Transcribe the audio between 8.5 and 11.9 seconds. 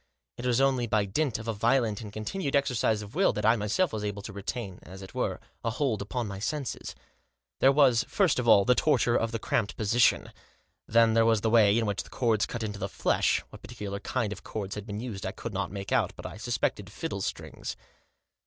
the torture of the cramped position. Then there was the way in